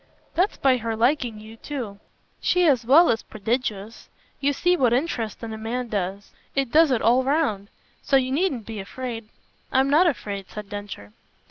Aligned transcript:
"That's 0.33 0.57
by 0.57 0.77
her 0.77 0.95
liking 0.95 1.39
you 1.39 1.57
too. 1.57 1.99
She 2.39 2.65
as 2.65 2.85
well 2.85 3.11
is 3.11 3.21
prodigious. 3.21 4.09
You 4.39 4.51
see 4.51 4.75
what 4.75 4.93
interest 4.93 5.43
in 5.43 5.53
a 5.53 5.59
man 5.59 5.89
does. 5.89 6.31
It 6.55 6.71
does 6.71 6.89
it 6.89 7.03
all 7.03 7.23
round. 7.23 7.69
So 8.01 8.15
you 8.15 8.31
needn't 8.31 8.65
be 8.65 8.79
afraid." 8.79 9.29
"I'm 9.71 9.91
not 9.91 10.07
afraid," 10.07 10.49
said 10.49 10.69
Densher. 10.69 11.13